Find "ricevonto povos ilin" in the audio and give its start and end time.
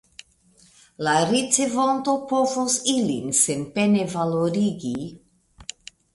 1.31-3.29